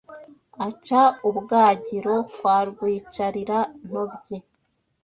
Aca 0.67 1.03
ubwagiro 1.27 2.15
kwa 2.33 2.57
Rwicarira-ntobyi 2.69 4.37